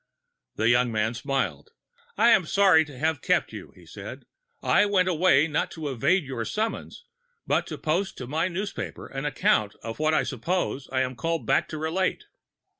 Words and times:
The 0.55 0.67
young 0.67 0.91
man 0.91 1.13
smiled. 1.13 1.73
"I 2.17 2.29
am 2.29 2.47
sorry 2.47 2.85
to 2.85 2.97
have 2.97 3.21
kept 3.21 3.53
you," 3.53 3.71
he 3.75 3.85
said. 3.85 4.25
"I 4.63 4.87
went 4.87 5.07
away, 5.07 5.45
not 5.47 5.69
to 5.77 5.89
evade 5.89 6.23
your 6.23 6.43
summons, 6.43 7.05
but 7.45 7.67
to 7.67 7.77
post 7.77 8.17
to 8.17 8.25
my 8.25 8.47
newspaper 8.47 9.05
an 9.05 9.25
account 9.25 9.75
of 9.83 9.99
what 9.99 10.15
I 10.15 10.23
suppose 10.23 10.89
I 10.91 11.01
am 11.01 11.15
called 11.15 11.45
back 11.45 11.67
to 11.69 11.77
relate." 11.77 12.23